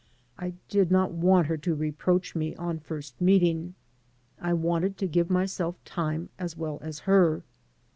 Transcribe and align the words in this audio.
I 0.35 0.55
did 0.67 0.89
not 0.89 1.11
want 1.11 1.45
her 1.45 1.57
to 1.57 1.75
r^roach 1.77 2.33
me 2.35 2.55
on 2.55 2.79
first 2.79 3.21
meeting. 3.21 3.75
I 4.41 4.51
wanted 4.51 4.97
to 4.97 5.05
give 5.07 5.29
myself 5.29 5.75
time 5.85 6.29
as 6.39 6.57
well 6.57 6.79
as 6.81 7.01
her. 7.05 7.43